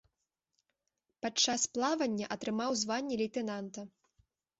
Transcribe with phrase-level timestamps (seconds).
[1.25, 3.85] Падчас плавання атрымаў званне лейтэнанта.